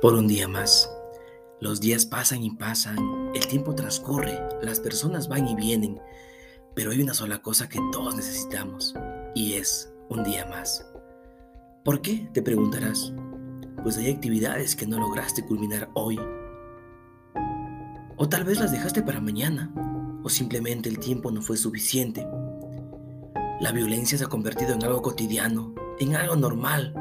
[0.00, 0.90] por un día más.
[1.60, 2.96] Los días pasan y pasan,
[3.34, 6.00] el tiempo transcurre, las personas van y vienen,
[6.74, 8.94] pero hay una sola cosa que todos necesitamos
[9.34, 10.86] y es un día más.
[11.84, 12.28] ¿Por qué?
[12.32, 13.12] Te preguntarás.
[13.82, 16.18] Pues hay actividades que no lograste culminar hoy.
[18.16, 19.72] O tal vez las dejaste para mañana,
[20.22, 22.26] o simplemente el tiempo no fue suficiente.
[23.60, 26.94] La violencia se ha convertido en algo cotidiano, en algo normal,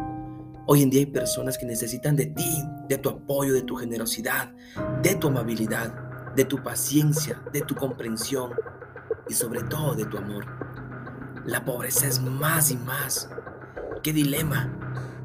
[0.69, 4.53] Hoy en día hay personas que necesitan de ti, de tu apoyo, de tu generosidad,
[5.01, 5.93] de tu amabilidad,
[6.35, 8.51] de tu paciencia, de tu comprensión
[9.27, 10.45] y sobre todo de tu amor.
[11.45, 13.29] La pobreza es más y más.
[14.03, 14.71] ¡Qué dilema!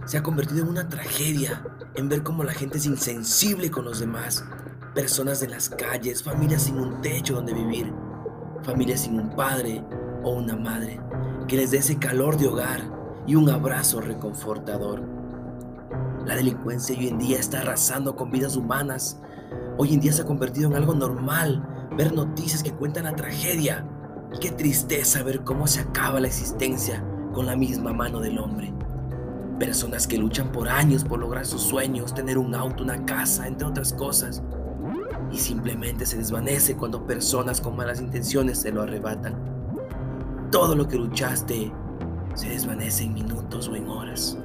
[0.06, 4.01] Se ha convertido en una tragedia en ver cómo la gente es insensible con los
[4.01, 4.45] demás.
[4.95, 7.92] Personas en las calles, familias sin un techo donde vivir,
[8.62, 9.84] familias sin un padre
[10.23, 11.01] o una madre
[11.48, 12.81] que les dé ese calor de hogar
[13.27, 15.22] y un abrazo reconfortador.
[16.27, 19.19] La delincuencia hoy en día está arrasando con vidas humanas.
[19.77, 23.84] Hoy en día se ha convertido en algo normal ver noticias que cuentan la tragedia.
[24.41, 28.73] Qué tristeza ver cómo se acaba la existencia con la misma mano del hombre.
[29.59, 33.67] Personas que luchan por años por lograr sus sueños, tener un auto, una casa, entre
[33.67, 34.45] otras cosas.
[35.33, 39.34] Y simplemente se desvanece cuando personas con malas intenciones se lo arrebatan.
[40.53, 41.73] Todo lo que luchaste
[42.34, 44.39] se desvanece en minutos o en horas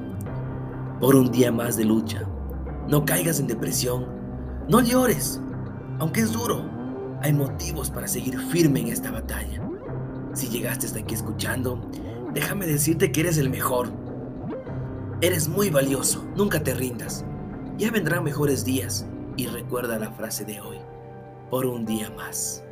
[1.00, 2.23] por un día más de lucha.
[2.88, 4.08] No caigas en depresión,
[4.70, 5.42] no llores,
[6.00, 6.64] aunque es duro,
[7.22, 9.62] hay motivos para seguir firme en esta batalla.
[10.34, 11.81] Si llegaste hasta aquí escuchando,
[12.34, 13.90] déjame decirte que eres el mejor.
[15.22, 17.25] Eres muy valioso, nunca te rindas.
[17.78, 20.78] Ya vendrán mejores días y recuerda la frase de hoy,
[21.50, 22.64] por un día más.